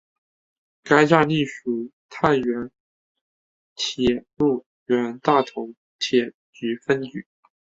[0.81, 2.71] 该站隶属太原
[3.75, 6.33] 铁路局大同铁路
[6.87, 7.27] 分局。